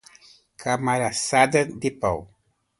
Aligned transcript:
Camaçada 0.61 1.61
de 1.81 1.89
pau 2.01 2.17